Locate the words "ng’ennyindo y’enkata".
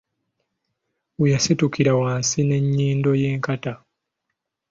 2.47-3.73